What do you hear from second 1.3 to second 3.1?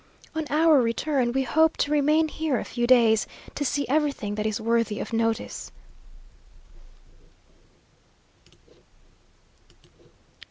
we hope to remain here a few